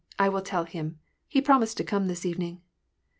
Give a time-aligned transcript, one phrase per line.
[0.17, 0.97] I will tell him.
[1.27, 2.63] He promised to come this evening."